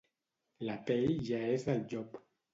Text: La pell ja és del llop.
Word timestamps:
La 0.69 0.77
pell 0.87 1.13
ja 1.29 1.43
és 1.59 1.69
del 1.69 1.87
llop. 1.95 2.21